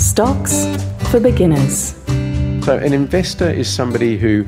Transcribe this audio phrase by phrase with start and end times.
[0.00, 0.64] Stocks
[1.10, 1.94] for beginners.
[2.64, 4.44] So, an investor is somebody who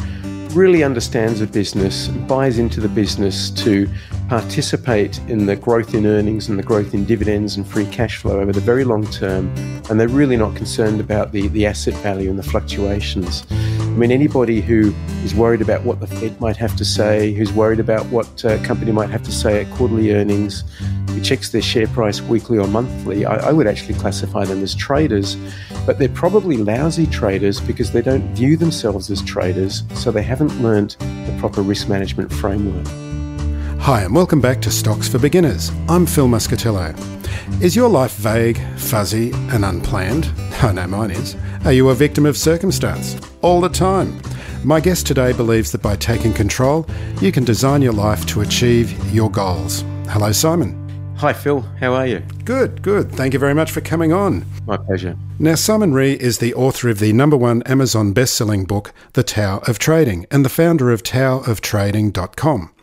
[0.55, 3.87] really understands a business, buys into the business to
[4.31, 8.41] participate in the growth in earnings and the growth in dividends and free cash flow
[8.41, 9.55] over the very long term,
[9.91, 13.45] and they're really not concerned about the, the asset value and the fluctuations.
[13.93, 17.53] I mean, anybody who is worried about what the Fed might have to say, who's
[17.53, 20.65] worried about what a company might have to say at quarterly earnings,
[21.11, 24.75] who checks their share price weekly or monthly, I, I would actually classify them as
[24.75, 25.37] traders.
[25.85, 30.63] But they're probably lousy traders because they don't view themselves as traders, so they haven't
[30.63, 33.12] learnt the proper risk management framework.
[33.83, 35.73] Hi, and welcome back to Stocks for Beginners.
[35.89, 36.95] I'm Phil Muscatello.
[37.61, 40.31] Is your life vague, fuzzy, and unplanned?
[40.63, 41.35] Oh, I know mine is.
[41.65, 43.21] Are you a victim of circumstance?
[43.41, 44.23] All the time.
[44.63, 46.87] My guest today believes that by taking control,
[47.21, 49.85] you can design your life to achieve your goals.
[50.07, 50.82] Hello, Simon.
[51.23, 51.61] Hi, Phil.
[51.79, 52.21] How are you?
[52.45, 53.13] Good, good.
[53.13, 54.45] Thank you very much for coming on.
[54.67, 55.17] My pleasure.
[55.39, 59.59] Now, Simon Ree is the author of the number one Amazon best-selling book, The Tao
[59.69, 62.75] of Trading, and the founder of TaoOfTrading.com.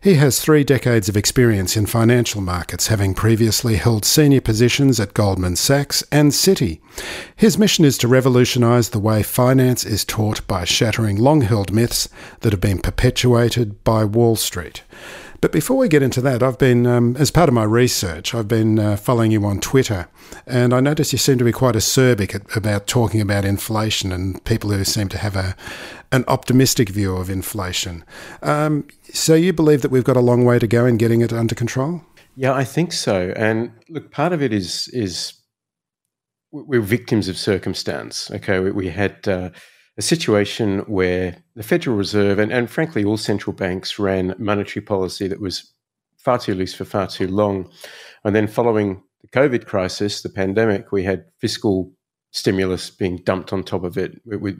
[0.00, 5.14] He has three decades of experience in financial markets, having previously held senior positions at
[5.14, 6.80] Goldman Sachs and Citi.
[7.36, 12.08] His mission is to revolutionise the way finance is taught by shattering long held myths
[12.40, 14.82] that have been perpetuated by Wall Street.
[15.40, 18.48] But before we get into that, I've been, um, as part of my research, I've
[18.48, 20.08] been uh, following you on Twitter,
[20.46, 24.70] and I notice you seem to be quite acerbic about talking about inflation and people
[24.70, 25.56] who seem to have a
[26.12, 28.04] an optimistic view of inflation.
[28.42, 31.32] Um, so you believe that we've got a long way to go in getting it
[31.32, 32.02] under control?
[32.36, 33.32] Yeah, I think so.
[33.36, 35.34] And look, part of it is is
[36.52, 38.30] we're victims of circumstance.
[38.30, 39.26] Okay, we, we had.
[39.26, 39.50] Uh,
[39.96, 45.28] a situation where the Federal Reserve and, and frankly all central banks ran monetary policy
[45.28, 45.72] that was
[46.16, 47.70] far too loose for far too long.
[48.24, 51.92] And then following the COVID crisis, the pandemic, we had fiscal
[52.30, 54.58] stimulus being dumped on top of it, with,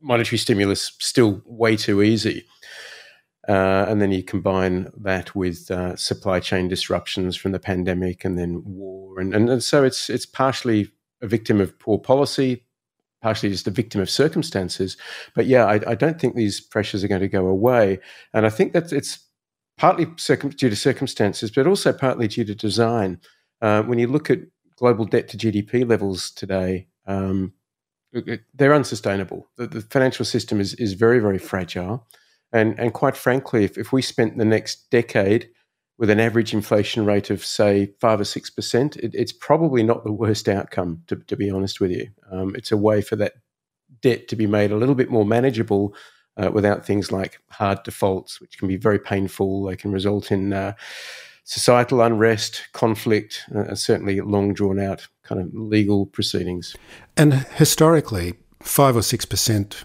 [0.00, 2.46] monetary stimulus still way too easy.
[3.48, 8.38] Uh, and then you combine that with uh, supply chain disruptions from the pandemic and
[8.38, 9.18] then war.
[9.18, 10.88] And, and, and so it's, it's partially
[11.20, 12.64] a victim of poor policy,
[13.22, 14.96] partially just a victim of circumstances.
[15.34, 17.98] But yeah, I, I, don't think these pressures are going to go away.
[18.32, 19.18] And I think that it's
[19.76, 23.20] partly circum- due to circumstances, but also partly due to design.
[23.60, 24.40] Uh, when you look at
[24.76, 27.52] global debt to GDP levels today, um,
[28.54, 29.48] they're unsustainable.
[29.56, 32.06] The, the, financial system is, is very, very fragile.
[32.52, 35.50] And, and quite frankly, if, if we spent the next decade
[36.00, 40.02] with an average inflation rate of say five or six percent, it, it's probably not
[40.02, 41.02] the worst outcome.
[41.08, 43.34] To, to be honest with you, um, it's a way for that
[44.00, 45.94] debt to be made a little bit more manageable
[46.38, 49.64] uh, without things like hard defaults, which can be very painful.
[49.64, 50.72] They can result in uh,
[51.44, 56.74] societal unrest, conflict, uh, certainly long drawn out kind of legal proceedings.
[57.14, 59.84] And historically, five or six percent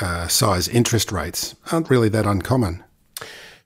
[0.00, 2.82] uh, size interest rates aren't really that uncommon.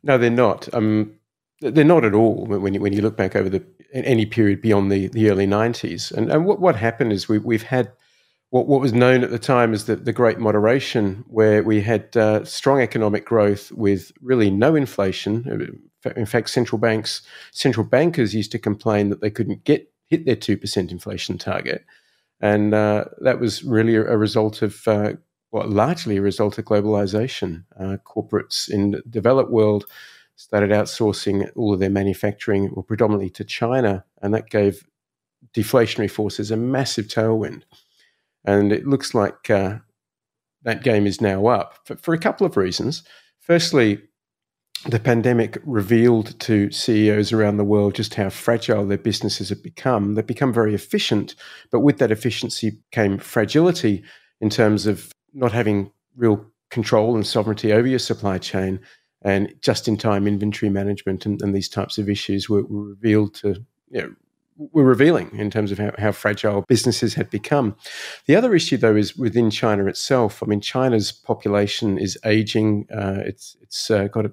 [0.03, 0.69] No, they're not.
[0.75, 1.15] Um,
[1.61, 4.91] they're not at all when you, when you look back over the any period beyond
[4.91, 6.13] the, the early 90s.
[6.13, 7.93] And, and what, what happened is we, we've had
[8.51, 12.17] what, what was known at the time as the, the Great Moderation, where we had
[12.17, 15.81] uh, strong economic growth with really no inflation.
[16.17, 17.23] In fact, central banks,
[17.53, 21.85] central bankers used to complain that they couldn't get hit their two percent inflation target,
[22.41, 25.15] and uh, that was really a, a result of uh,
[25.51, 27.65] well, largely a result of globalization.
[27.81, 29.87] Uh, corporates in the developed world
[30.37, 34.87] started outsourcing all of their manufacturing, or predominantly to China, and that gave
[35.55, 37.63] deflationary forces a massive tailwind.
[38.45, 39.79] And it looks like uh,
[40.63, 43.03] that game is now up for, for a couple of reasons.
[43.41, 44.01] Firstly,
[44.85, 50.15] the pandemic revealed to CEOs around the world just how fragile their businesses have become.
[50.15, 51.35] They've become very efficient,
[51.73, 54.05] but with that efficiency came fragility
[54.41, 58.81] in terms of not having real control and sovereignty over your supply chain
[59.27, 63.35] and just in time inventory management and, and these types of issues were, were revealed
[63.35, 63.57] to
[63.91, 64.15] you know,
[64.57, 67.77] were revealing in terms of how, how, fragile businesses had become.
[68.27, 70.43] The other issue, though, is within China itself.
[70.43, 72.87] I mean, China's population is aging.
[72.91, 74.33] Uh, it's it's uh, got a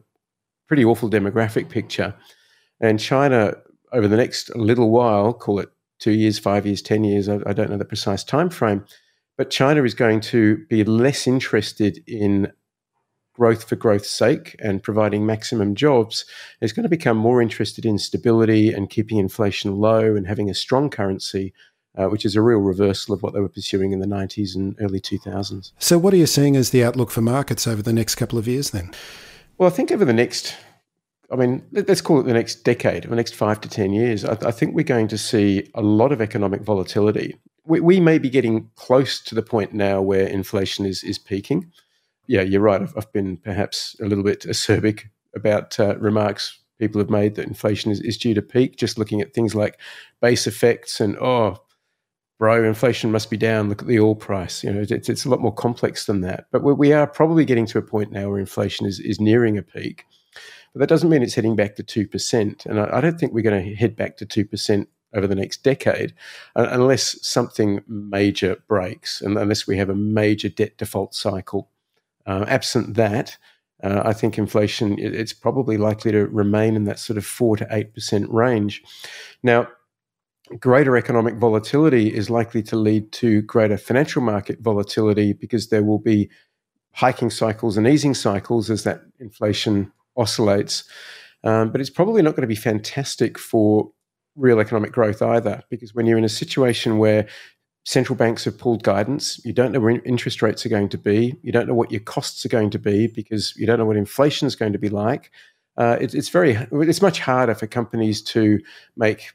[0.68, 2.14] pretty awful demographic picture,
[2.80, 3.56] and China
[3.92, 5.70] over the next little while, call it
[6.00, 8.84] two years, five years, 10 years, I, I don't know the precise time frame,
[9.38, 12.52] but China is going to be less interested in
[13.34, 16.26] growth for growth's sake and providing maximum jobs
[16.62, 20.54] is going to become more interested in stability and keeping inflation low and having a
[20.54, 21.54] strong currency,
[21.98, 24.76] uh, which is a real reversal of what they were pursuing in the 90s and
[24.80, 25.72] early 2000s.
[25.80, 28.48] So, what are you seeing as the outlook for markets over the next couple of
[28.48, 28.92] years then?
[29.58, 30.56] Well, I think over the next,
[31.32, 34.26] I mean, let's call it the next decade, or the next five to 10 years,
[34.26, 37.36] I, I think we're going to see a lot of economic volatility.
[37.66, 41.72] We, we may be getting close to the point now where inflation is, is peaking
[42.28, 42.82] yeah, you're right.
[42.82, 45.06] I've, I've been perhaps a little bit acerbic
[45.36, 49.22] about uh, remarks people have made that inflation is, is due to peak, just looking
[49.22, 49.80] at things like
[50.22, 51.58] base effects and, oh,
[52.40, 53.70] bro, inflation must be down.
[53.70, 54.64] Look at the oil price.
[54.64, 56.48] You know, it's, it's a lot more complex than that.
[56.52, 59.64] But we are probably getting to a point now where inflation is, is nearing a
[59.64, 60.06] peak.
[60.74, 62.66] But that doesn't mean it's heading back to 2%.
[62.66, 65.64] And I, I don't think we're going to head back to 2% over the next
[65.64, 66.14] decade
[66.56, 71.70] uh, unless something major breaks and unless we have a major debt default cycle
[72.26, 73.38] uh, absent that,
[73.84, 77.68] uh, I think inflation it's probably likely to remain in that sort of four to
[77.72, 78.82] eight percent range.
[79.42, 79.68] Now,
[80.60, 86.00] greater economic volatility is likely to lead to greater financial market volatility because there will
[86.00, 86.30] be
[86.92, 90.84] hiking cycles and easing cycles as that inflation oscillates.
[91.44, 93.92] Um, but it's probably not going to be fantastic for
[94.36, 97.28] real economic growth either, because when you're in a situation where
[97.86, 99.44] central banks have pulled guidance.
[99.46, 101.36] You don't know where interest rates are going to be.
[101.42, 103.98] You don't know what your costs are going to be because you don't know what
[103.98, 105.32] inflation is going to be like.
[105.78, 108.60] Uh, it, it's very it's much harder for companies to
[108.96, 109.32] make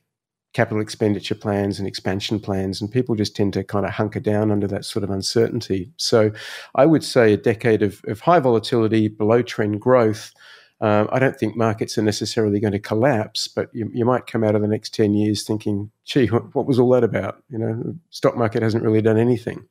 [0.55, 4.51] capital expenditure plans and expansion plans, and people just tend to kind of hunker down
[4.51, 5.91] under that sort of uncertainty.
[5.97, 6.31] So,
[6.75, 10.33] I would say a decade of, of high volatility, below trend growth
[10.81, 14.45] um, I don't think markets are necessarily going to collapse, but you, you, might come
[14.45, 17.43] out of the next 10 years thinking, gee, what, what, was all that about?
[17.49, 19.67] You know, the stock market hasn't really done anything.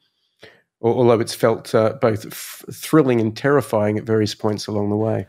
[0.81, 5.27] Although it's felt uh, both f- thrilling and terrifying at various points along the way.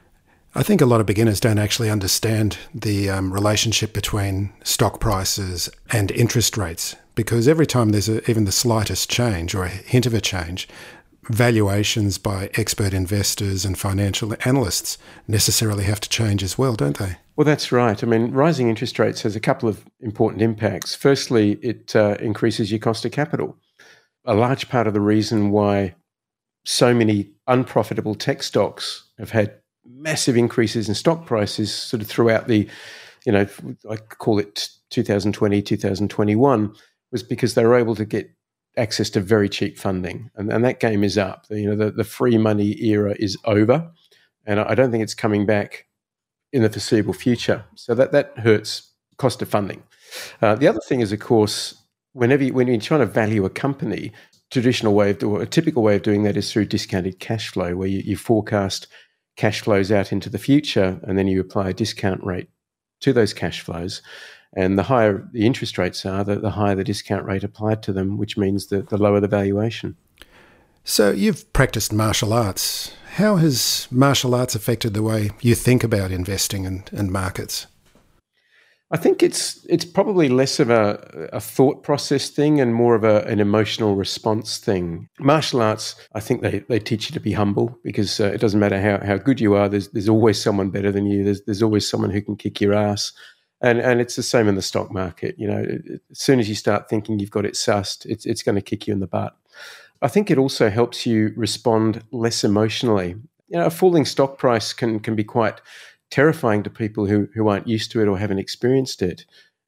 [0.54, 5.70] I think a lot of beginners don't actually understand the um, relationship between stock prices
[5.92, 10.06] and interest rates because every time there's a, even the slightest change or a hint
[10.06, 10.68] of a change,
[11.28, 17.16] valuations by expert investors and financial analysts necessarily have to change as well, don't they?
[17.36, 18.02] Well, that's right.
[18.02, 20.94] I mean, rising interest rates has a couple of important impacts.
[20.94, 23.56] Firstly, it uh, increases your cost of capital.
[24.24, 25.94] A large part of the reason why
[26.64, 29.54] so many unprofitable tech stocks have had
[29.86, 32.68] massive increases in stock prices sort of throughout the,
[33.24, 33.46] you know,
[33.88, 36.74] I call it 2020, 2021,
[37.12, 38.30] was because they were able to get
[38.78, 41.46] access to very cheap funding, and, and that game is up.
[41.50, 43.90] You know, the, the free money era is over,
[44.46, 45.86] and I don't think it's coming back
[46.52, 47.64] in the foreseeable future.
[47.74, 49.82] So that that hurts cost of funding.
[50.40, 51.74] Uh, the other thing is, of course,
[52.12, 54.12] whenever you, when you're trying to value a company,
[54.50, 57.88] traditional way of a typical way of doing that is through discounted cash flow, where
[57.88, 58.86] you, you forecast
[59.36, 62.48] cash flows out into the future, and then you apply a discount rate
[63.00, 64.02] to those cash flows.
[64.56, 67.92] And the higher the interest rates are, the, the higher the discount rate applied to
[67.92, 69.96] them, which means that the lower the valuation.
[70.84, 72.92] So you've practiced martial arts.
[73.16, 77.66] How has martial arts affected the way you think about investing and, and markets?
[78.90, 83.04] I think it's it's probably less of a, a thought process thing and more of
[83.04, 85.08] a, an emotional response thing.
[85.18, 88.60] Martial arts, I think they, they teach you to be humble because uh, it doesn't
[88.60, 89.68] matter how, how good you are.
[89.68, 91.22] There's there's always someone better than you.
[91.22, 93.12] There's there's always someone who can kick your ass.
[93.60, 95.34] And and it's the same in the stock market.
[95.38, 95.64] You know,
[96.10, 98.86] as soon as you start thinking you've got it sussed, it's it's going to kick
[98.86, 99.36] you in the butt.
[100.00, 103.16] I think it also helps you respond less emotionally.
[103.48, 105.60] You know, a falling stock price can can be quite
[106.10, 109.24] terrifying to people who who aren't used to it or haven't experienced it,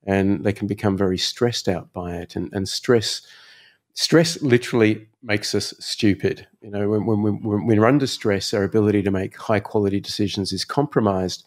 [0.07, 2.37] and they can become very stressed out by it.
[2.37, 3.23] And and stress
[3.95, 6.47] stress literally makes us stupid.
[6.63, 10.53] You know, when when, when we're under stress, our ability to make high quality decisions
[10.53, 11.45] is compromised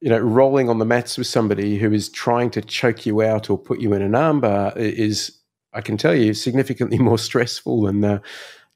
[0.00, 3.50] you know, rolling on the mats with somebody who is trying to choke you out
[3.50, 5.38] or put you in an armbar is,
[5.72, 8.20] I can tell you, significantly more stressful than, uh,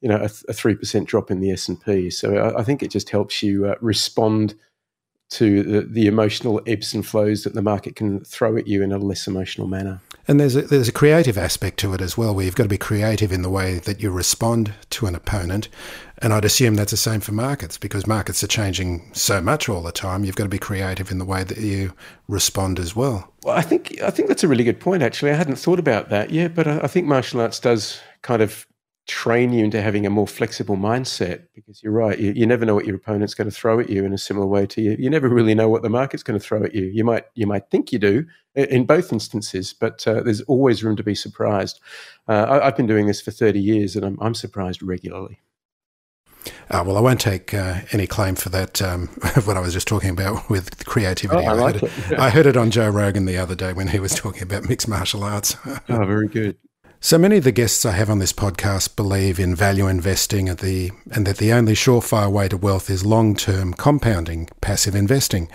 [0.01, 2.09] you know, a three percent drop in the S and P.
[2.11, 4.53] So I, I, think it just helps you uh, respond
[5.31, 8.91] to the, the emotional ebbs and flows that the market can throw at you in
[8.91, 10.01] a less emotional manner.
[10.27, 12.69] And there's a, there's a creative aspect to it as well, where you've got to
[12.69, 15.69] be creative in the way that you respond to an opponent.
[16.19, 19.81] And I'd assume that's the same for markets because markets are changing so much all
[19.81, 20.23] the time.
[20.23, 21.93] You've got to be creative in the way that you
[22.27, 23.31] respond as well.
[23.43, 25.03] Well, I think I think that's a really good point.
[25.03, 28.41] Actually, I hadn't thought about that yet, but I, I think martial arts does kind
[28.41, 28.65] of
[29.07, 32.17] train you into having a more flexible mindset because you're right.
[32.17, 34.47] You, you never know what your opponent's going to throw at you in a similar
[34.47, 34.95] way to you.
[34.97, 36.85] You never really know what the market's going to throw at you.
[36.85, 40.95] You might you might think you do in both instances, but uh, there's always room
[40.95, 41.79] to be surprised.
[42.27, 45.39] Uh, I, have been doing this for 30 years, and I'm, I'm surprised regularly.
[46.69, 48.81] Uh, well, I won't take uh, any claim for that.
[48.81, 49.07] Um,
[49.45, 51.45] what I was just talking about with creativity.
[51.45, 52.19] Oh, I, I, heard it.
[52.19, 54.87] I heard it on Joe Rogan the other day when he was talking about mixed
[54.87, 55.55] martial arts.
[55.65, 56.57] oh, very good.
[56.99, 60.57] So many of the guests I have on this podcast believe in value investing and,
[60.57, 65.47] the, and that the only surefire way to wealth is long term compounding, passive investing.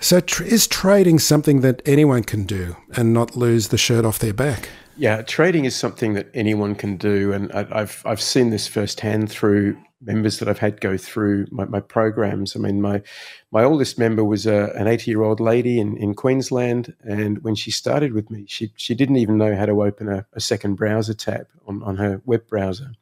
[0.00, 4.18] So, tr- is trading something that anyone can do and not lose the shirt off
[4.18, 4.68] their back?
[4.96, 9.30] Yeah, trading is something that anyone can do, and I, I've I've seen this firsthand
[9.30, 12.54] through members that I've had go through my, my programs.
[12.54, 13.02] I mean, my
[13.50, 17.54] my oldest member was a, an 80 year old lady in, in Queensland, and when
[17.54, 20.74] she started with me, she she didn't even know how to open a, a second
[20.74, 22.92] browser tab on, on her web browser.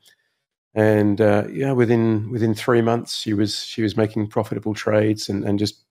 [0.75, 5.45] And uh, yeah, within within three months, she was she was making profitable trades and,
[5.45, 5.85] and just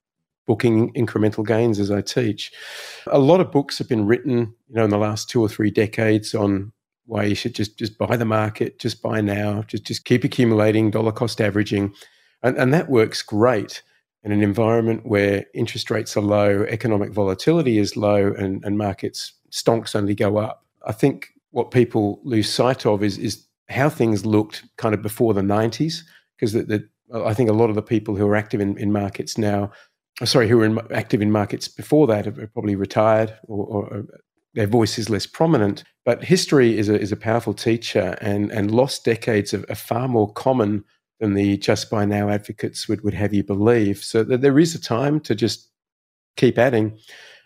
[0.45, 2.51] booking incremental gains as I teach.
[3.07, 5.71] A lot of books have been written, you know, in the last two or three
[5.71, 6.73] decades on
[7.05, 10.91] why you should just just buy the market, just buy now, just just keep accumulating,
[10.91, 11.93] dollar cost averaging,
[12.41, 13.81] and, and that works great
[14.23, 19.33] in an environment where interest rates are low, economic volatility is low, and, and markets
[19.51, 20.65] stonks only go up.
[20.85, 25.33] I think what people lose sight of is is how things looked kind of before
[25.33, 26.03] the 90s,
[26.35, 28.91] because the, the, I think a lot of the people who are active in, in
[28.91, 29.71] markets now,
[30.25, 34.05] sorry, who were in, active in markets before that have, probably retired or, or
[34.53, 35.83] their voice is less prominent.
[36.05, 40.07] But history is a, is a powerful teacher, and, and lost decades are, are far
[40.07, 40.83] more common
[41.19, 43.99] than the just buy now advocates would, would have you believe.
[43.99, 45.69] So there is a time to just
[46.35, 46.97] keep adding.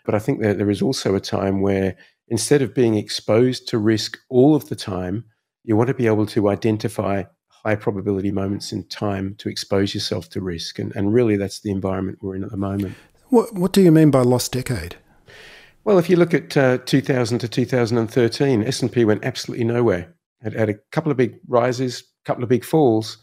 [0.04, 1.96] But I think that there is also a time where
[2.28, 5.24] instead of being exposed to risk all of the time,
[5.64, 10.30] you want to be able to identify high probability moments in time to expose yourself
[10.30, 10.78] to risk.
[10.78, 12.96] And, and really, that's the environment we're in at the moment.
[13.28, 14.96] What, what do you mean by lost decade?
[15.88, 20.14] Well, if you look at uh, 2000 to 2013, S&P went absolutely nowhere.
[20.42, 23.16] It had a couple of big rises, a couple of big falls,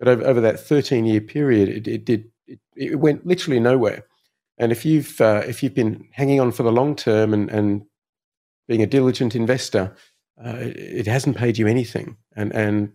[0.00, 4.04] but over, over that 13-year period, it, it did it, it, went literally nowhere.
[4.58, 7.82] And if you've uh, if you've been hanging on for the long term and, and
[8.66, 9.94] being a diligent investor,
[10.44, 12.16] uh, it, it hasn't paid you anything.
[12.34, 12.94] And and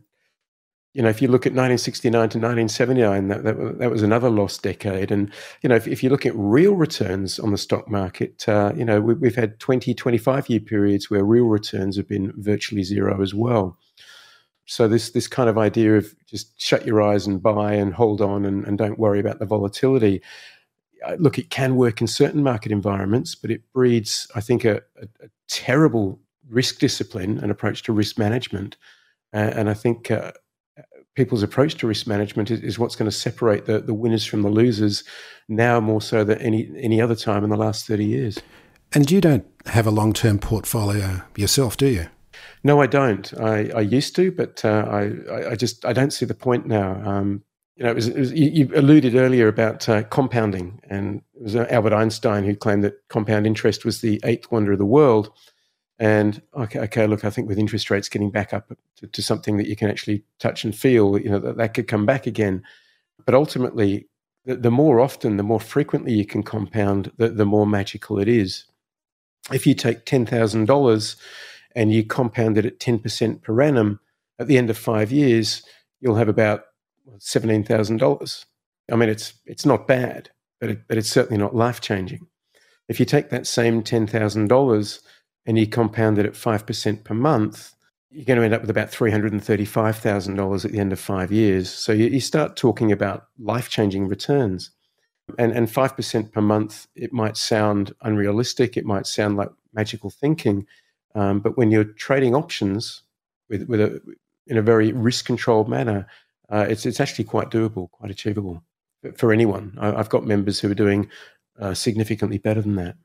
[0.93, 4.61] you know, if you look at 1969 to 1979, that, that, that was another lost
[4.61, 5.11] decade.
[5.11, 5.31] And,
[5.63, 8.85] you know, if, if, you look at real returns on the stock market, uh, you
[8.85, 13.23] know, we, have had 20, 25 year periods where real returns have been virtually zero
[13.23, 13.77] as well.
[14.65, 18.21] So this this kind of idea of just shut your eyes and buy and hold
[18.21, 20.21] on and, and don't worry about the volatility.
[21.05, 24.77] Uh, look, it can work in certain market environments, but it breeds, I think, a,
[25.01, 28.77] a, a terrible risk discipline and approach to risk management.
[29.33, 30.31] Uh, and I think uh,
[31.15, 34.41] people's approach to risk management is, is what's going to separate the, the winners from
[34.41, 35.03] the losers
[35.47, 38.39] now more so than any any other time in the last 30 years.
[38.93, 42.07] And you don't have a long term portfolio yourself, do you?
[42.63, 43.33] No, I don't.
[43.39, 47.01] I, I used to, but uh, I, I just I don't see the point now.
[47.03, 47.43] Um,
[47.75, 51.55] you know, it was, it was, you, alluded earlier about uh, compounding, and it was
[51.55, 55.31] Albert Einstein who claimed that compound interest was the eighth wonder of the world.
[56.03, 59.55] And okay, okay, look, I think with interest rates getting back up to, to something
[59.55, 62.61] that you can actually touch and feel, you know, that, that could come back again.
[63.25, 64.09] But ultimately,
[64.43, 68.27] the, the more often, the more frequently you can compound, the, the more magical it
[68.27, 68.65] is.
[69.53, 71.15] If you take $10,000
[71.73, 74.01] and you compound it at 10% per annum,
[74.39, 75.63] at the end of five years,
[76.01, 76.65] you'll have about
[77.17, 78.45] $17,000.
[78.91, 82.27] I mean, it's, it's not bad, but, it, but it's certainly not life changing.
[82.89, 84.99] If you take that same $10,000
[85.45, 87.73] and you compound it at 5% per month,
[88.09, 91.69] you're going to end up with about $335,000 at the end of five years.
[91.69, 94.71] So you, you start talking about life changing returns.
[95.39, 100.67] And, and 5% per month, it might sound unrealistic, it might sound like magical thinking.
[101.15, 103.03] Um, but when you're trading options
[103.49, 104.01] with, with a,
[104.47, 106.07] in a very risk controlled manner,
[106.49, 108.63] uh, it's, it's actually quite doable, quite achievable
[109.15, 109.77] for anyone.
[109.79, 111.09] I, have got members who are doing
[111.59, 112.95] uh, significantly better than that.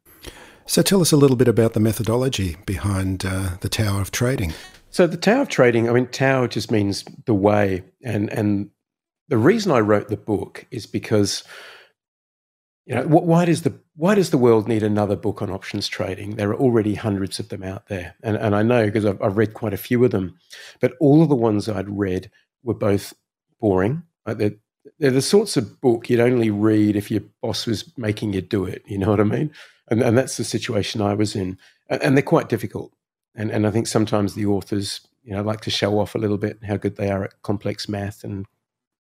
[0.68, 4.52] So tell us a little bit about the methodology behind uh, the Tao of Trading.
[4.90, 8.68] So the Tao of Trading, I mean, Tao just means the way, and and
[9.28, 11.42] the reason I wrote the book is because
[12.84, 16.36] you know why does the why does the world need another book on options trading?
[16.36, 19.38] There are already hundreds of them out there, and and I know because I've, I've
[19.38, 20.38] read quite a few of them,
[20.80, 22.30] but all of the ones I'd read
[22.62, 23.14] were both
[23.58, 24.02] boring.
[24.26, 24.36] Like
[24.98, 28.64] they're the sorts of book you'd only read if your boss was making you do
[28.64, 28.82] it.
[28.86, 29.52] You know what I mean?
[29.90, 31.58] and, and that's the situation I was in.
[31.88, 32.92] And, and they're quite difficult.
[33.34, 36.38] And, and I think sometimes the authors you know like to show off a little
[36.38, 38.46] bit how good they are at complex math and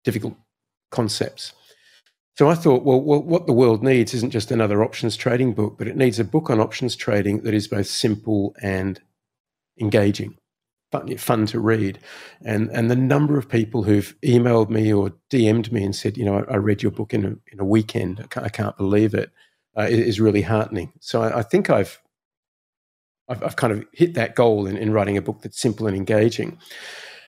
[0.04, 0.34] difficult
[0.90, 1.52] concepts.
[2.36, 5.76] So I thought, well, well, what the world needs isn't just another options trading book,
[5.78, 9.00] but it needs a book on options trading that is both simple and
[9.80, 10.36] engaging,
[10.94, 11.98] fun, fun to read.
[12.44, 16.24] And and the number of people who've emailed me or DM'd me and said, you
[16.24, 18.20] know, I, I read your book in a, in a weekend.
[18.20, 19.30] I can't, I can't believe it.
[19.76, 20.92] Uh, is really heartening.
[21.00, 22.00] So I, I think I've,
[23.28, 25.96] I've, I've kind of hit that goal in, in writing a book that's simple and
[25.96, 26.58] engaging.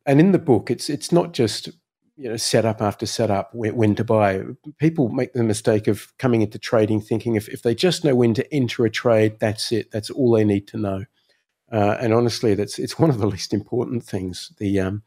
[0.05, 1.71] And in the book, it's it's not just
[2.17, 4.43] you know setup after setup when, when to buy.
[4.79, 8.33] People make the mistake of coming into trading thinking if, if they just know when
[8.35, 9.91] to enter a trade, that's it.
[9.91, 11.05] That's all they need to know.
[11.71, 14.53] Uh, and honestly, that's it's one of the least important things.
[14.59, 15.03] The um,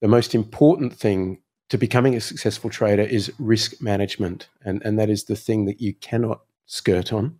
[0.00, 5.10] the most important thing to becoming a successful trader is risk management, and and that
[5.10, 7.38] is the thing that you cannot skirt on.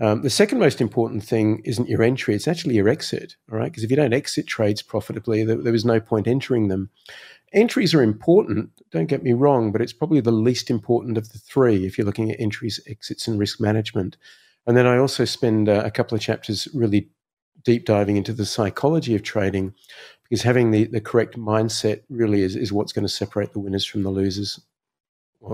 [0.00, 3.36] Um, the second most important thing isn't your entry; it's actually your exit.
[3.50, 6.90] All right, because if you don't exit trades profitably, there, was no point entering them.
[7.52, 11.38] Entries are important, don't get me wrong, but it's probably the least important of the
[11.38, 14.16] three if you're looking at entries, exits, and risk management.
[14.66, 17.10] And then I also spend uh, a couple of chapters really
[17.64, 19.74] deep diving into the psychology of trading
[20.24, 23.84] because having the, the correct mindset really is, is what's going to separate the winners
[23.84, 24.60] from the losers.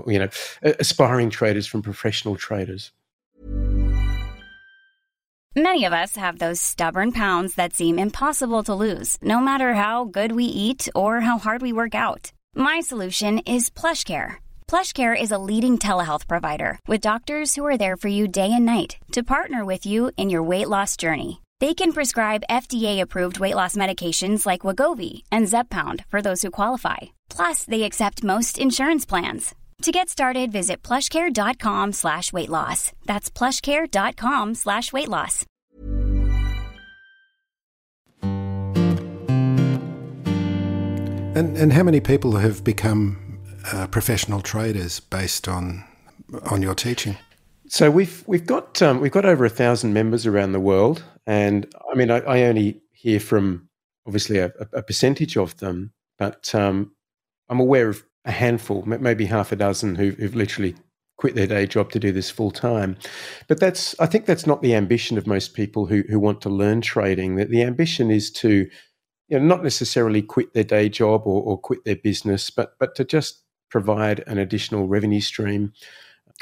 [0.07, 0.29] you know,
[0.63, 2.91] aspiring traders from professional traders.
[5.55, 10.05] Many of us have those stubborn pounds that seem impossible to lose, no matter how
[10.05, 12.31] good we eat or how hard we work out.
[12.55, 14.35] My solution is plush PlushCare.
[14.69, 18.65] PlushCare is a leading telehealth provider with doctors who are there for you day and
[18.65, 21.41] night to partner with you in your weight loss journey.
[21.61, 26.97] They can prescribe FDA-approved weight loss medications like Wegovy and Zepbound for those who qualify.
[27.29, 29.53] Plus, they accept most insurance plans.
[29.83, 32.93] To get started, visit plushcare.com slash weight loss.
[33.05, 35.45] That's plushcare.com slash weight loss.
[41.35, 43.39] And, and how many people have become
[43.71, 45.85] uh, professional traders based on
[46.49, 47.17] on your teaching?
[47.71, 51.73] So we've we've got um, we've got over a thousand members around the world, and
[51.89, 53.69] I mean I, I only hear from
[54.05, 56.91] obviously a, a percentage of them, but um,
[57.47, 60.75] I'm aware of a handful, maybe half a dozen, who've, who've literally
[61.15, 62.97] quit their day job to do this full time.
[63.47, 66.49] But that's I think that's not the ambition of most people who who want to
[66.49, 67.37] learn trading.
[67.37, 68.67] That the ambition is to
[69.29, 72.95] you know, not necessarily quit their day job or, or quit their business, but but
[72.95, 75.71] to just provide an additional revenue stream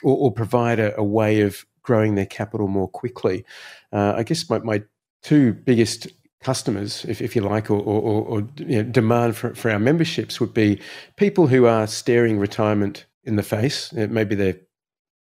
[0.04, 3.46] or, or provide a, a, way of growing their capital more quickly.
[3.92, 4.84] Uh, I guess my, my
[5.24, 6.08] two biggest
[6.42, 10.40] customers, if, if you like, or, or, or you know, demand for, for our memberships
[10.40, 10.80] would be
[11.18, 13.92] people who are staring retirement in the face.
[13.94, 14.60] Uh, maybe they're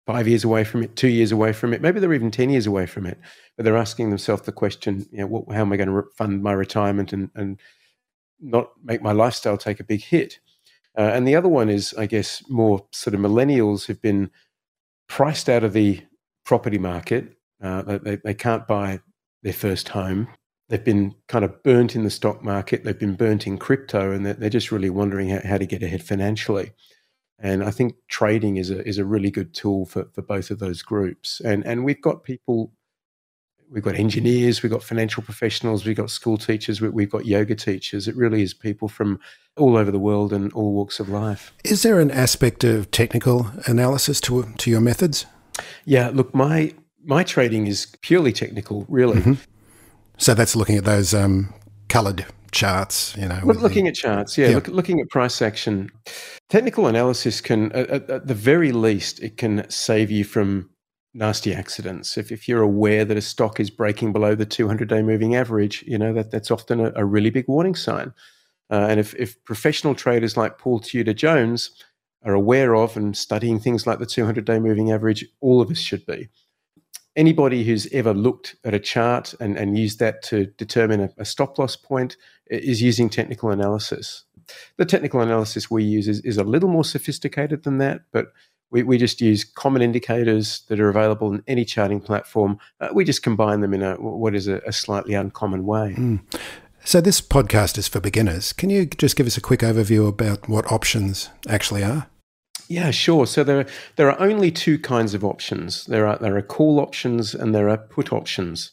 [0.07, 2.67] five years away from it, two years away from it, maybe they're even 10 years
[2.67, 3.19] away from it,
[3.57, 6.43] but they're asking themselves the question, you know, what, how am I going to fund
[6.43, 7.59] my retirement and, and
[8.41, 10.41] not make my lifestyle take a big hit?
[10.97, 14.31] Uh, and the other one is, I guess, more sort of millennials who've been
[15.09, 16.03] priced out of the
[16.45, 17.37] property market.
[17.63, 19.01] Uh, they, they can't buy
[19.43, 20.29] their first home
[20.69, 24.25] they've been kind of burnt in the stock market, they've been burnt in crypto, and
[24.25, 26.73] they're, they're just really wondering how, how, to get ahead financially.
[27.39, 30.61] And I think trading is a is a really good tool for, for both of
[30.61, 31.41] those groups.
[31.41, 32.73] And and we've got people,
[33.75, 38.07] we've got engineers, we've got financial professionals, we've got school teachers, we've got yoga teachers.
[38.07, 39.19] It really is people from
[39.57, 41.53] all over the world and all walks of life.
[41.65, 45.27] Is there an aspect of technical analysis to to your methods?
[45.85, 46.73] Yeah, look, my
[47.05, 49.21] my trading is purely technical, really.
[49.21, 49.35] Mm-hmm.
[50.17, 51.53] So that's looking at those um,
[51.89, 53.41] coloured charts, you know.
[53.45, 54.55] looking the, at charts, yeah, yeah.
[54.55, 55.91] Look, looking at price action.
[56.49, 60.71] Technical analysis can, at, at, the very least, it can save you from
[61.15, 62.19] nasty accidents.
[62.19, 65.85] If, if you're aware that a stock is breaking below the 200 day moving average,
[65.87, 68.13] you know, that, that's often a, a really big warning sign.
[68.71, 71.71] Uh, and if, if professional traders like Paul Tudor Jones
[72.25, 75.79] are aware of and studying things like the 200 day moving average, all of us
[75.79, 76.29] should be
[77.17, 81.25] anybody who's ever looked at a chart and, and used that to determine a, a,
[81.25, 82.17] stop loss point
[82.49, 84.25] is using technical analysis.
[84.77, 88.33] The technical analysis we use is, is a little more sophisticated than that, but
[88.71, 92.59] we, we just use common indicators that are available in any charting platform.
[92.81, 95.95] Uh, we just combine them in a, what is a, a slightly uncommon way.
[95.97, 96.21] Mm.
[96.85, 98.53] So, this podcast is for beginners.
[98.53, 102.09] Can you just give us a quick overview about what options actually are?
[102.69, 103.27] Yeah, sure.
[103.27, 105.85] So there there are only two kinds of options.
[105.87, 108.73] There are there are call options and there are put options.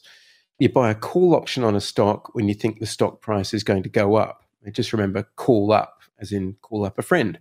[0.58, 3.64] You buy a call option on a stock when you think the stock price is
[3.64, 4.44] going to go up.
[4.70, 7.38] Just remember, call up, as in call up a friend.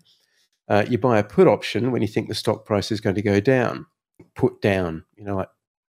[0.72, 3.22] Uh, you buy a put option when you think the stock price is going to
[3.22, 3.86] go down.
[4.36, 5.50] Put down, you know, like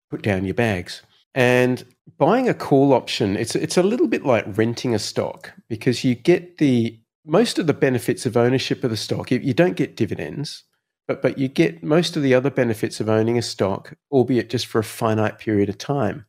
[0.08, 1.02] put down your bags.
[1.34, 1.84] And
[2.16, 6.14] buying a call option, it's it's a little bit like renting a stock because you
[6.14, 9.32] get the most of the benefits of ownership of the stock.
[9.32, 10.62] You, you don't get dividends,
[11.08, 14.68] but but you get most of the other benefits of owning a stock, albeit just
[14.68, 16.24] for a finite period of time.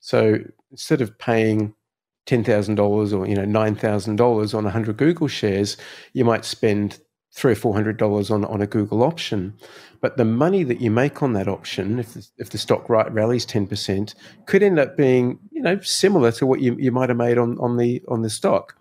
[0.00, 1.74] So instead of paying
[2.26, 5.78] ten thousand dollars or you know nine thousand dollars on hundred Google shares,
[6.12, 7.00] you might spend
[7.38, 9.54] three or four hundred dollars on on a Google option.
[10.00, 13.10] But the money that you make on that option, if the, if the stock right
[13.12, 14.14] rallies ten percent,
[14.46, 17.56] could end up being you know similar to what you, you might have made on
[17.58, 18.74] on the on the stock.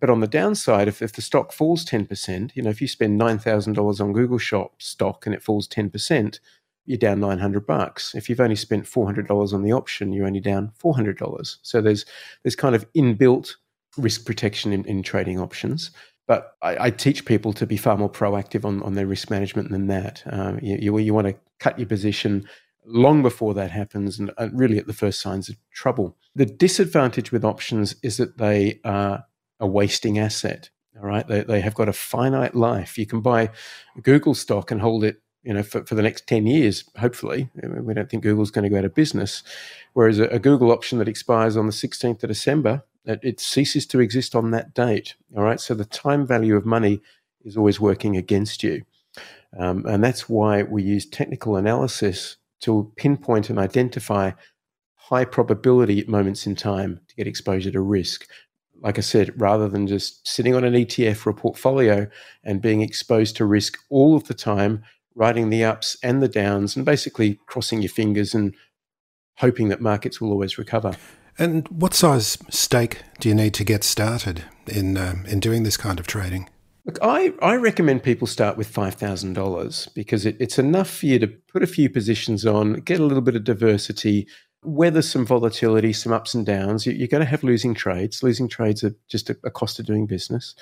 [0.00, 2.88] But on the downside, if, if the stock falls ten percent, you know if you
[2.88, 6.40] spend nine thousand dollars on Google Shop stock and it falls ten percent,
[6.86, 8.14] you're down 900 bucks.
[8.14, 11.56] If you've only spent $400 on the option, you're only down $400.
[11.62, 12.04] So there's
[12.42, 13.54] there's kind of inbuilt
[13.96, 15.90] risk protection in, in trading options.
[16.32, 19.70] But I, I, teach people to be far more proactive on, on their risk management
[19.70, 20.22] than that.
[20.24, 22.48] Uh, you, you, you, want to cut your position
[22.86, 26.16] long before that happens and really at the first signs of trouble.
[26.34, 29.26] The disadvantage with options is that they are
[29.60, 30.70] a wasting asset.
[30.96, 31.28] All right.
[31.28, 32.96] They, they have got a finite life.
[32.96, 33.50] You can buy
[34.02, 37.50] Google stock and hold it you know, for, for the next 10 years, hopefully.
[37.62, 39.42] We don't think Google's going to go out of business.
[39.92, 43.86] Whereas a, a Google option that expires on the 16th of December, it, it, ceases
[43.86, 45.14] to exist on that date.
[45.36, 45.60] All right.
[45.60, 47.00] So the time value of money
[47.44, 48.82] is always working against you.
[49.58, 54.32] Um, and that's why we use technical analysis to pinpoint and identify
[54.94, 58.26] high probability moments in time to get exposure to risk.
[58.80, 62.08] Like I said, rather than just sitting on an ETF or a portfolio
[62.44, 64.82] and being exposed to risk all of the time
[65.14, 68.54] riding the ups and the downs and basically crossing your fingers and
[69.36, 70.96] hoping that markets will always recover.
[71.38, 75.76] And what size stake do you need to get started in um, in doing this
[75.76, 76.48] kind of trading?
[76.84, 81.06] Look, I, I recommend people start with five thousand dollars because it, it's enough for
[81.06, 84.26] you to put a few positions on, get a little bit of diversity,
[84.64, 86.86] weather some volatility, some ups and downs.
[86.86, 88.22] You're going to have losing trades.
[88.22, 90.54] Losing trades are just a, cost of doing business.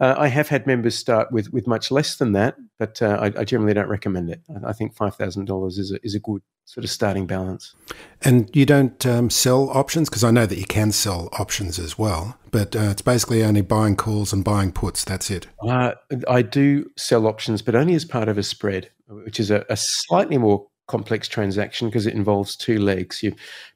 [0.00, 3.40] Uh, I have had members start with with much less than that, but uh, I,
[3.40, 4.40] I, generally don't recommend it.
[4.64, 7.74] I, think five thousand dollars is a, is a good sort of starting balance.
[8.22, 11.98] And you don't um, sell options because I know that you can sell options as
[11.98, 15.04] well, but uh, it's basically only buying calls and buying puts.
[15.04, 15.46] That's it.
[15.66, 15.92] Uh,
[16.28, 19.76] I do sell options, but only as part of a spread, which is a, a
[19.76, 23.22] slightly more complex transaction because it involves two legs.
[23.22, 23.34] You're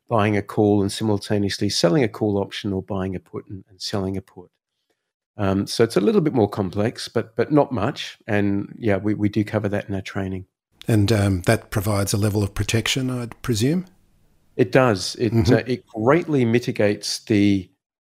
[0.09, 3.81] buying a call and simultaneously selling a call option or buying a put and, and
[3.81, 4.51] selling a put.
[5.37, 8.19] Um, so it's a little bit more complex, but but not much.
[8.27, 10.47] And yeah, we, we do cover that in our training.
[10.87, 13.87] And um, that provides a level of protection, I'd presume.
[14.57, 15.17] It does.
[15.17, 15.55] It mm-hmm.
[15.55, 17.71] uh, it greatly mitigates the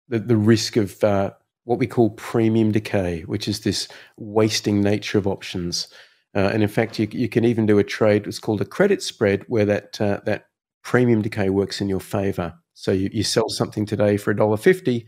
[0.09, 1.33] the, the risk of uh,
[1.65, 5.89] what we call premium decay, which is this wasting nature of options.
[6.37, 8.27] Uh, and in fact, you, you can even do a trade.
[8.27, 10.49] It's called a credit spread, where that uh, that
[10.83, 12.53] premium decay works in your favor.
[12.75, 15.07] So you, you sell something today for a dollar fifty,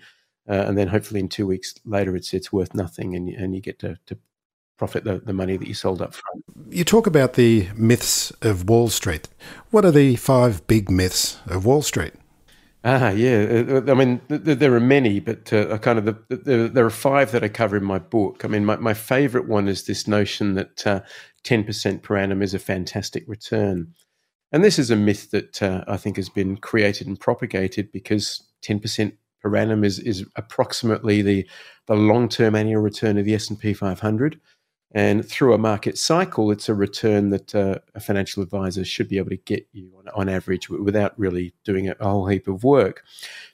[0.49, 3.55] uh, and then hopefully in two weeks later, it's it's worth nothing, and you, and
[3.55, 4.17] you get to, to
[4.79, 6.45] profit the, the money that you sold up front.
[6.71, 9.29] You talk about the myths of Wall Street.
[9.71, 12.15] What are the five big myths of Wall Street?
[12.85, 13.65] Ah, yeah.
[13.69, 17.33] Uh, I mean, there are many, but uh, kind of the, the, there are five
[17.33, 18.45] that I cover in my book.
[18.45, 21.01] I mean, my, my favorite one is this notion that uh,
[21.45, 23.95] 10% per annum is a fantastic return.
[24.53, 28.45] And this is a myth that uh, I think has been created and propagated because
[28.63, 29.13] 10%
[29.43, 31.49] per annum is, is approximately the,
[31.87, 34.41] the long-term annual return of the S&P 500.
[34.93, 39.19] And through a market cycle, it's a return that uh, a financial advisor should be
[39.19, 43.05] able to get you on, on average without really doing a, whole heap of work.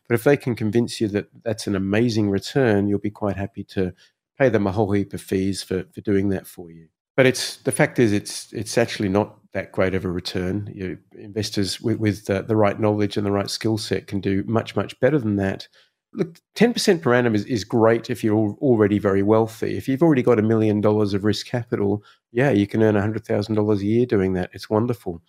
[0.09, 3.65] But if they can convince you that that's an amazing return, you'll be quite happy
[3.65, 3.93] to
[4.39, 6.87] pay them a whole heap of fees for, for doing that for you.
[7.17, 10.71] But it's the fact is it's it's actually not that great of a return.
[10.75, 14.43] You, investors with, with uh, the right knowledge and the right skill set can do
[14.47, 15.69] much much better than that
[16.15, 19.77] look, 10% per annum is, is great if you're already very wealthy.
[19.77, 23.79] If you've already got a million dollars of risk capital, yeah, you can earn $100,000
[23.79, 24.51] a year doing that.
[24.53, 25.23] It's wonderful.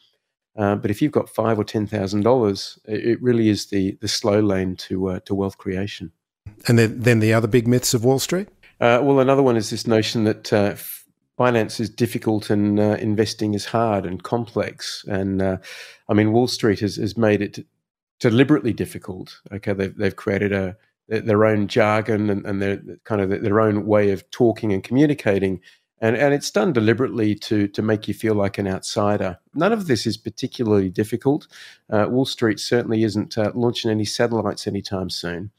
[0.57, 4.07] Uh, but if you've got five or ten thousand dollars, it really is the the
[4.07, 6.13] slow lane to uh, to wealth creation.
[6.67, 8.47] And then, then the other big myths of Wall Street.
[8.79, 10.75] Uh, well, another one is this notion that uh,
[11.37, 15.03] finance is difficult and uh, investing is hard and complex.
[15.07, 15.57] And uh,
[16.07, 17.65] I mean, Wall Street has, has made it
[18.19, 19.41] deliberately difficult.
[19.51, 23.85] Okay, they've they've created a their own jargon and, and their kind of their own
[23.85, 25.61] way of talking and communicating,
[25.99, 29.37] and and it's done deliberately to to make you feel like an outsider.
[29.53, 31.47] None of this is particularly difficult.
[31.89, 35.51] Uh, Wall Street certainly isn't uh, launching any satellites anytime soon,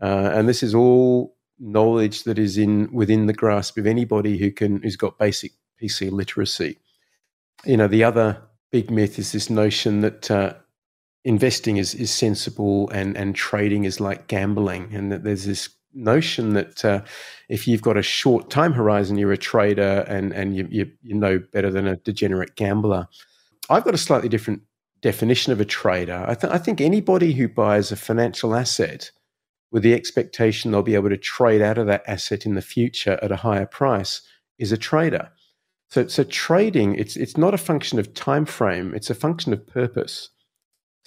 [0.00, 4.50] uh, and this is all knowledge that is in within the grasp of anybody who
[4.50, 6.78] can who's got basic PC literacy.
[7.64, 10.54] You know, the other big myth is this notion that uh,
[11.26, 16.52] investing is, is sensible and, and trading is like gambling, and that there's this notion
[16.52, 17.02] that uh,
[17.48, 21.14] if you've got a short time horizon, you're a trader and, and you, you, you
[21.14, 23.08] know better than a degenerate gambler.
[23.68, 24.62] I've got a slightly different
[25.02, 26.24] definition of a trader.
[26.28, 29.10] I, th- I think anybody who buys a financial asset
[29.72, 33.18] with the expectation they'll be able to trade out of that asset in the future
[33.20, 34.22] at a higher price
[34.60, 35.28] is a trader.
[35.88, 39.66] So, so trading, it's, it's not a function of time frame, it's a function of
[39.66, 40.30] purpose.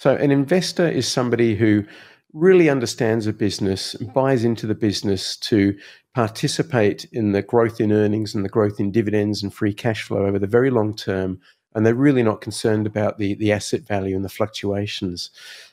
[0.00, 1.84] So an investor is somebody who
[2.32, 5.76] really understands a business, buys into the business to
[6.14, 10.24] participate in the growth in earnings and the growth in dividends and free cash flow
[10.24, 11.38] over the very long term.
[11.74, 15.28] And they're really not concerned about the, the asset value and the fluctuations.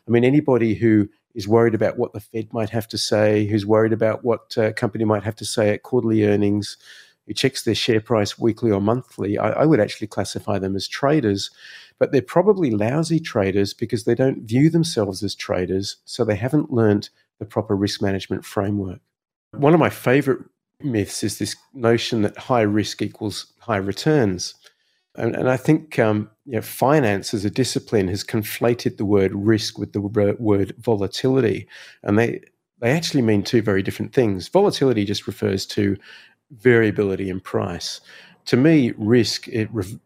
[0.06, 3.66] I mean, anybody who is worried about what the Fed might have to say, who's
[3.66, 6.76] worried about what a company might have to say at quarterly earnings,
[7.28, 10.86] who checks their share price weekly or monthly, I, I would actually classify them as
[10.86, 11.50] traders.
[12.00, 16.72] But they're probably lousy traders because they don't view themselves as traders, so they haven't
[16.72, 19.00] learnt the proper risk management framework.
[19.52, 20.44] One of my favorite
[20.82, 24.54] myths is this notion that high risk equals high returns.
[25.16, 29.34] And, and I think um, you know, finance as a discipline has conflated the word
[29.34, 31.68] risk with the word volatility.
[32.04, 32.42] And they,
[32.80, 34.48] they actually mean two very different things.
[34.48, 35.98] Volatility just refers to
[36.52, 38.00] variability in price.
[38.46, 40.00] To me, risk it re-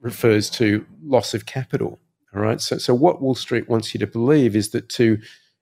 [0.00, 1.98] refers to loss of capital.
[2.34, 2.60] All right.
[2.60, 5.18] So, so what Wall Street wants you to believe is that to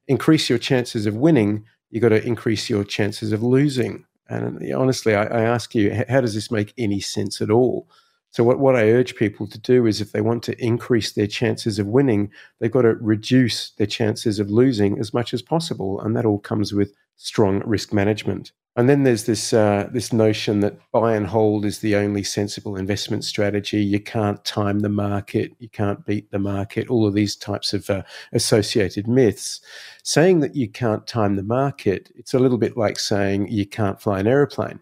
[0.07, 4.05] increase your chances of winning, you've got to increase your chances of losing.
[4.29, 7.89] And uh, honestly, I, I ask you, how does this make any sense at all?
[8.31, 11.27] So, what, what I urge people to do is if they want to increase their
[11.27, 16.01] chances of winning, they've got to reduce their chances of losing as much as possible.
[16.01, 18.53] And that all comes with strong risk management.
[18.77, 22.77] And then there's this uh, this notion that buy and hold is the only sensible
[22.77, 23.83] investment strategy.
[23.83, 26.89] You can't time the market, you can't beat the market.
[26.89, 29.61] All of these types of uh, associated myths.
[30.05, 34.01] Saying that you can't time the market, it's a little bit like saying you can't
[34.01, 34.79] fly an aeroplane.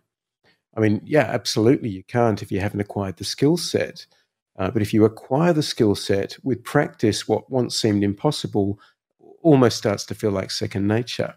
[0.77, 4.05] I mean, yeah, absolutely, you can't if you haven't acquired the skill set.
[4.59, 8.79] Uh, but if you acquire the skill set with practice, what once seemed impossible
[9.43, 11.35] almost starts to feel like second nature.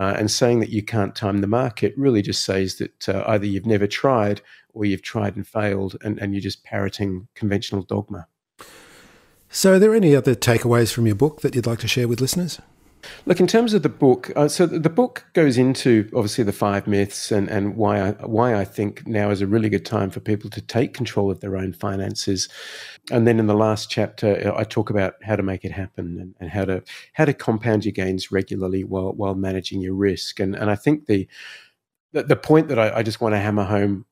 [0.00, 3.44] Uh, and saying that you can't time the market really just says that uh, either
[3.44, 4.40] you've never tried
[4.72, 8.26] or you've tried and failed and, and you're just parroting conventional dogma.
[9.50, 12.20] So, are there any other takeaways from your book that you'd like to share with
[12.20, 12.60] listeners?
[13.26, 16.86] Look, in terms of the book, uh, so the book goes into obviously the five
[16.86, 20.20] myths and, and why I, why I think now is a really good time for
[20.20, 22.48] people to take control of their own finances.
[23.10, 26.34] And then in the last chapter, I talk about how to make it happen and,
[26.40, 26.82] and how to
[27.14, 30.40] how to compound your gains regularly while while managing your risk.
[30.40, 31.28] And and I think the
[32.12, 34.04] the, the point that I, I just want to hammer home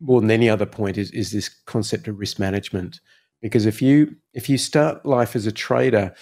[0.00, 3.00] more than any other point is is this concept of risk management.
[3.40, 6.14] Because if you if you start life as a trader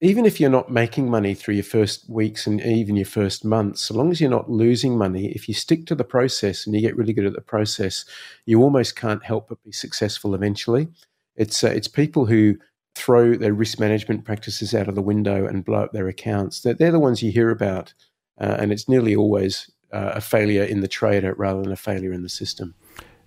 [0.00, 3.82] even if you're not making money through your first weeks and even your first months,
[3.82, 6.80] so long as you're not losing money, if you stick to the process and you
[6.80, 8.04] get really good at the process,
[8.46, 10.88] you almost can't help but be successful eventually.
[11.34, 12.56] It's uh, it's people who
[12.94, 16.60] throw their risk management practices out of the window and blow up their accounts.
[16.60, 17.94] They're, they're the ones you hear about,
[18.40, 22.12] uh, and it's nearly always uh, a failure in the trader rather than a failure
[22.12, 22.74] in the system.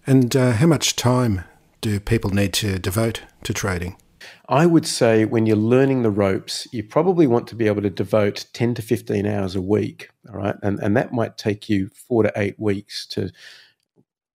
[0.06, 1.44] And uh, how much time
[1.80, 3.98] do people need to devote to trading?
[4.52, 7.90] I would say when you're learning the ropes, you probably want to be able to
[7.90, 10.10] devote 10 to 15 hours a week.
[10.28, 10.56] All right.
[10.62, 13.32] And, and that might take you four to eight weeks to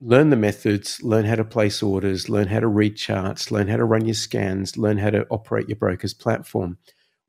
[0.00, 3.76] learn the methods, learn how to place orders, learn how to read charts, learn how
[3.76, 6.78] to run your scans, learn how to operate your broker's platform.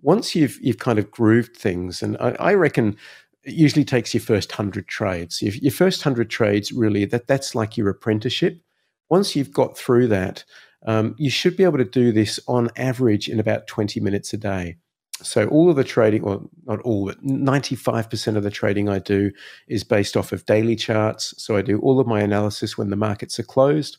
[0.01, 2.95] Once you've you've kind of grooved things, and I, I reckon
[3.43, 5.41] it usually takes your first hundred trades.
[5.41, 8.61] If your first hundred trades really that that's like your apprenticeship.
[9.09, 10.43] Once you've got through that,
[10.87, 14.37] um, you should be able to do this on average in about 20 minutes a
[14.37, 14.77] day.
[15.21, 19.31] So, all of the trading, well, not all, but 95% of the trading I do
[19.67, 21.33] is based off of daily charts.
[21.37, 23.97] So, I do all of my analysis when the markets are closed.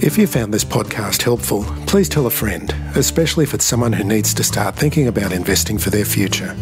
[0.00, 4.04] If you found this podcast helpful, please tell a friend, especially if it's someone who
[4.04, 6.54] needs to start thinking about investing for their future.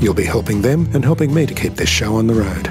[0.00, 2.70] You'll be helping them and helping me to keep this show on the road.